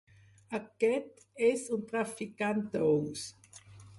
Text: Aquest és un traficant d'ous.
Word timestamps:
Aquest 0.59 1.19
és 1.49 1.67
un 1.77 1.85
traficant 1.93 2.65
d'ous. 2.77 3.29